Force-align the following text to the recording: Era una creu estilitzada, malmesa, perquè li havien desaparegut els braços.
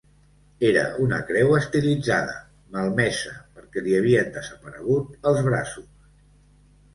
Era 0.67 0.85
una 1.01 1.17
creu 1.27 1.51
estilitzada, 1.57 2.33
malmesa, 2.77 3.35
perquè 3.59 3.85
li 3.89 3.95
havien 3.99 4.33
desaparegut 4.39 5.29
els 5.33 5.45
braços. 5.51 5.93